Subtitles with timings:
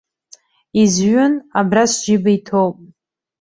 [0.81, 2.75] Изҩын, абра сџьыба иҭоуп.